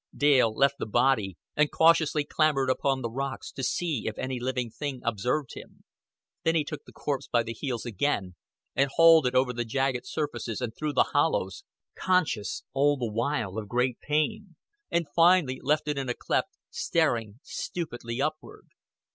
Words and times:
Dale 0.17 0.51
left 0.51 0.79
the 0.79 0.87
body, 0.87 1.37
and 1.55 1.69
cautiously 1.69 2.23
clambered 2.23 2.71
upon 2.71 3.03
the 3.03 3.09
rocks 3.11 3.51
to 3.51 3.61
see 3.61 4.07
if 4.07 4.17
any 4.17 4.39
living 4.39 4.71
thing 4.71 4.99
observed 5.03 5.53
him. 5.53 5.83
Then 6.41 6.55
he 6.55 6.63
took 6.63 6.85
the 6.85 6.91
corpse 6.91 7.27
by 7.27 7.43
the 7.43 7.53
heels 7.53 7.85
again, 7.85 8.33
and 8.75 8.89
hauled 8.95 9.27
it 9.27 9.35
over 9.35 9.53
the 9.53 9.63
jagged 9.63 10.07
surfaces 10.07 10.59
and 10.59 10.73
through 10.75 10.93
the 10.93 11.09
hollows 11.13 11.63
conscious 11.93 12.63
all 12.73 12.97
the 12.97 13.05
while 13.11 13.59
of 13.59 13.67
great 13.67 13.99
pain 13.99 14.55
and 14.89 15.05
finally 15.15 15.59
left 15.61 15.87
it 15.87 15.99
in 15.99 16.09
a 16.09 16.15
cleft, 16.15 16.57
staring 16.71 17.39
stupidly 17.43 18.19
upward. 18.19 18.69